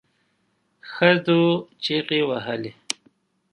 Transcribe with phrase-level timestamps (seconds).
[0.91, 1.41] ښځو
[1.83, 2.71] چیغې وهلې.